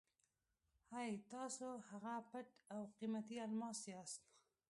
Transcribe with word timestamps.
اې! 0.99 1.11
تاسو 1.33 1.67
هغه 1.89 2.15
پټ 2.31 2.47
او 2.73 2.81
قیمتي 2.97 3.37
الماس 3.45 3.79
یاست. 3.91 4.21